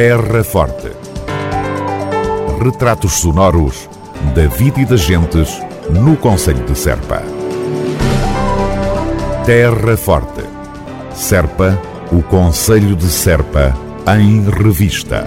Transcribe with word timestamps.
Terra 0.00 0.44
Forte. 0.44 0.92
Retratos 2.62 3.14
sonoros 3.14 3.90
da 4.32 4.46
vida 4.46 4.80
e 4.80 4.84
das 4.84 5.00
gentes 5.00 5.60
no 5.90 6.16
Conselho 6.16 6.64
de 6.64 6.78
Serpa. 6.78 7.20
Terra 9.44 9.96
Forte. 9.96 10.44
Serpa, 11.12 11.76
o 12.12 12.22
Conselho 12.22 12.94
de 12.94 13.08
Serpa, 13.08 13.76
em 14.16 14.48
revista. 14.48 15.26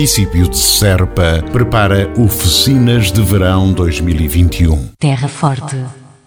Município 0.00 0.48
de 0.48 0.56
Serpa 0.56 1.44
prepara 1.52 2.10
oficinas 2.16 3.12
de 3.12 3.20
verão 3.20 3.70
2021. 3.70 4.88
Terra 4.98 5.28
Forte, 5.28 5.76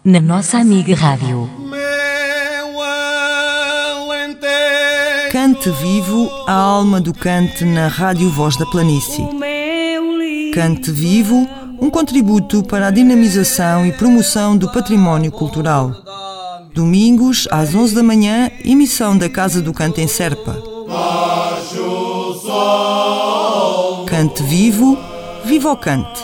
na 0.05 0.21
nossa 0.21 0.59
amiga 0.59 0.93
Rádio. 0.93 1.49
Cante 5.31 5.71
vivo 5.71 6.29
a 6.45 6.53
alma 6.53 7.01
do 7.01 7.15
cante 7.15 7.65
na 7.65 7.87
Rádio 7.87 8.29
Voz 8.29 8.55
da 8.57 8.65
Planície. 8.67 9.27
Cante 10.53 10.91
vivo, 10.91 11.49
um 11.81 11.89
contributo 11.89 12.61
para 12.61 12.89
a 12.89 12.91
dinamização 12.91 13.87
e 13.87 13.91
promoção 13.91 14.55
do 14.55 14.71
património 14.71 15.31
cultural. 15.31 15.95
Domingos, 16.75 17.47
às 17.49 17.73
11 17.73 17.95
da 17.95 18.03
manhã, 18.03 18.51
emissão 18.63 19.17
da 19.17 19.27
Casa 19.27 19.63
do 19.63 19.73
Canto 19.73 19.99
em 19.99 20.07
Serpa. 20.07 20.61
Cante 24.23 24.41
vivo, 24.43 24.97
viva 25.43 25.73
o 25.73 25.75
cante. 25.75 26.21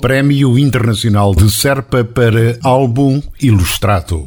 Prémio 0.00 0.56
Internacional 0.56 1.34
de 1.34 1.50
Serpa 1.50 2.04
para 2.04 2.60
Álbum 2.62 3.20
Ilustrado. 3.40 4.24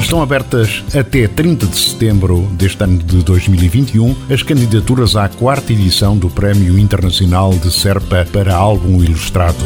Estão 0.00 0.22
abertas 0.22 0.84
até 0.96 1.26
30 1.26 1.66
de 1.66 1.76
setembro 1.76 2.42
deste 2.52 2.84
ano 2.84 2.98
de 2.98 3.24
2021 3.24 4.14
as 4.30 4.44
candidaturas 4.44 5.16
à 5.16 5.28
quarta 5.28 5.72
edição 5.72 6.16
do 6.16 6.30
Prémio 6.30 6.78
Internacional 6.78 7.50
de 7.50 7.72
Serpa 7.72 8.24
para 8.32 8.54
Álbum 8.54 9.02
Ilustrado. 9.02 9.58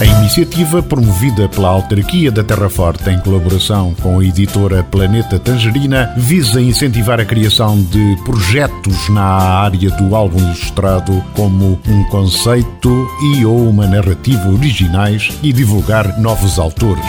A 0.00 0.04
iniciativa, 0.06 0.82
promovida 0.82 1.46
pela 1.46 1.68
autarquia 1.68 2.32
da 2.32 2.42
Terra 2.42 2.70
Forte 2.70 3.10
em 3.10 3.20
colaboração 3.20 3.94
com 4.00 4.18
a 4.18 4.24
editora 4.24 4.82
Planeta 4.82 5.38
Tangerina, 5.38 6.14
visa 6.16 6.58
incentivar 6.58 7.20
a 7.20 7.24
criação 7.26 7.82
de 7.82 8.16
projetos 8.24 9.10
na 9.10 9.22
área 9.22 9.90
do 9.90 10.16
álbum 10.16 10.38
ilustrado 10.38 11.22
como 11.34 11.78
um 11.86 12.04
conceito 12.04 13.06
e 13.34 13.44
ou 13.44 13.68
uma 13.68 13.86
narrativa 13.86 14.48
originais 14.48 15.38
e 15.42 15.52
divulgar 15.52 16.18
novos 16.18 16.58
autores. 16.58 17.04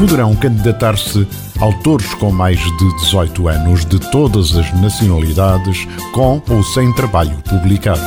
Poderão 0.00 0.34
candidatar-se 0.34 1.28
autores 1.60 2.12
com 2.14 2.32
mais 2.32 2.58
de 2.58 2.96
18 3.00 3.48
anos 3.48 3.84
de 3.84 3.98
todas 4.10 4.56
as 4.56 4.72
nacionalidades, 4.80 5.86
com 6.14 6.40
ou 6.48 6.64
sem 6.64 6.90
trabalho 6.94 7.36
publicado. 7.46 8.00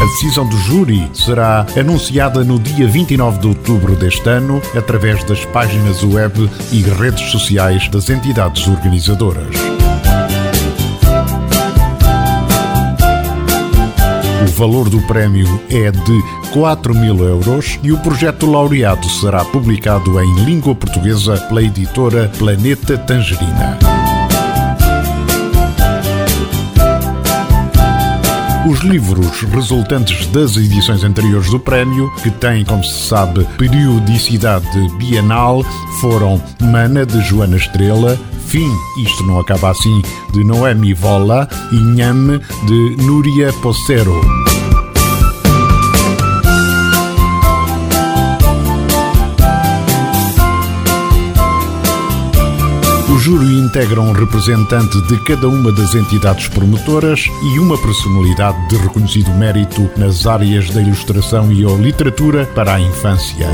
A 0.00 0.04
decisão 0.06 0.48
do 0.48 0.56
júri 0.56 1.10
será 1.12 1.66
anunciada 1.78 2.44
no 2.44 2.58
dia 2.58 2.86
29 2.86 3.38
de 3.38 3.46
outubro 3.48 3.96
deste 3.96 4.28
ano 4.28 4.60
através 4.76 5.24
das 5.24 5.44
páginas 5.46 6.02
web 6.02 6.48
e 6.72 6.82
redes 6.82 7.30
sociais 7.30 7.88
das 7.88 8.10
entidades 8.10 8.66
organizadoras. 8.66 9.73
O 14.44 14.46
valor 14.46 14.90
do 14.90 15.00
prémio 15.00 15.58
é 15.70 15.90
de 15.90 16.50
4 16.52 16.94
mil 16.94 17.16
euros 17.24 17.78
e 17.82 17.90
o 17.90 17.98
projeto 17.98 18.44
laureado 18.44 19.08
será 19.08 19.42
publicado 19.42 20.20
em 20.20 20.44
língua 20.44 20.74
portuguesa 20.74 21.38
pela 21.48 21.62
editora 21.62 22.30
Planeta 22.38 22.98
Tangerina. 22.98 23.78
Os 28.68 28.80
livros 28.80 29.42
resultantes 29.42 30.26
das 30.26 30.56
edições 30.56 31.04
anteriores 31.04 31.48
do 31.48 31.58
prémio, 31.58 32.10
que 32.22 32.30
têm, 32.30 32.64
como 32.64 32.84
se 32.84 33.08
sabe, 33.08 33.44
periodicidade 33.56 34.88
bienal, 34.98 35.64
foram 36.00 36.40
Mana 36.60 37.06
de 37.06 37.20
Joana 37.22 37.56
Estrela, 37.56 38.18
Fim, 38.46 38.70
isto 38.96 39.24
não 39.24 39.40
acaba 39.40 39.70
assim, 39.70 40.02
de 40.32 40.44
Noemi 40.44 40.94
Vola 40.94 41.48
e 41.72 41.76
Nhame 41.76 42.40
de 42.66 42.96
Núria 43.02 43.52
Pocero. 43.54 44.20
O 53.08 53.18
júri 53.18 53.58
integra 53.58 54.00
um 54.00 54.12
representante 54.12 55.00
de 55.02 55.16
cada 55.24 55.48
uma 55.48 55.72
das 55.72 55.94
entidades 55.94 56.48
promotoras 56.48 57.26
e 57.54 57.58
uma 57.58 57.78
personalidade 57.78 58.68
de 58.68 58.76
reconhecido 58.76 59.30
mérito 59.32 59.88
nas 59.96 60.26
áreas 60.26 60.68
da 60.70 60.80
ilustração 60.80 61.50
e 61.50 61.64
ou 61.64 61.76
literatura 61.76 62.44
para 62.54 62.74
a 62.74 62.80
infância. 62.80 63.48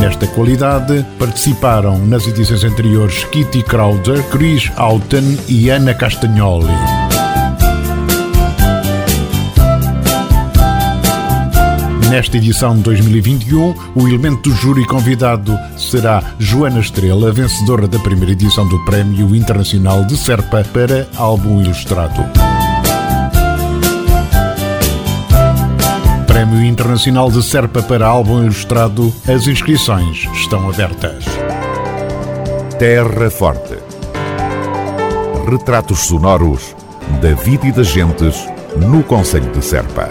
Nesta 0.00 0.26
qualidade, 0.28 1.04
participaram 1.18 1.98
nas 1.98 2.26
edições 2.26 2.62
anteriores 2.62 3.24
Kitty 3.24 3.62
Crowder, 3.62 4.22
Chris 4.30 4.70
Alton 4.76 5.36
e 5.48 5.70
Ana 5.70 5.92
Castagnoli. 5.92 6.72
Nesta 12.08 12.38
edição 12.38 12.74
de 12.74 12.82
2021, 12.84 13.74
o 13.94 14.08
elemento 14.08 14.48
do 14.48 14.56
júri 14.56 14.86
convidado 14.86 15.58
será 15.76 16.22
Joana 16.38 16.80
Estrela, 16.80 17.30
vencedora 17.30 17.86
da 17.86 17.98
primeira 17.98 18.32
edição 18.32 18.66
do 18.66 18.82
Prémio 18.86 19.36
Internacional 19.36 20.04
de 20.04 20.16
Serpa 20.16 20.64
para 20.72 21.06
Álbum 21.16 21.60
Ilustrado. 21.60 22.57
Prémio 26.38 26.64
Internacional 26.64 27.32
de 27.32 27.42
Serpa 27.42 27.82
para 27.82 28.06
Álbum 28.06 28.44
Ilustrado, 28.44 29.12
as 29.26 29.48
inscrições 29.48 30.28
estão 30.34 30.70
abertas. 30.70 31.24
Terra 32.78 33.28
Forte. 33.28 33.76
Retratos 35.50 36.06
sonoros 36.06 36.76
da 37.20 37.34
vida 37.34 37.66
e 37.66 37.72
das 37.72 37.88
gentes 37.88 38.36
no 38.76 39.02
Conselho 39.02 39.50
de 39.50 39.64
Serpa. 39.64 40.08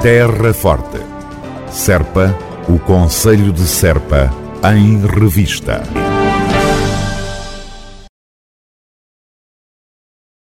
Terra 0.00 0.54
Forte. 0.54 1.00
Serpa, 1.70 2.34
o 2.66 2.78
Conselho 2.78 3.52
de 3.52 3.66
Serpa, 3.66 4.32
em 4.74 5.06
revista. 5.06 5.82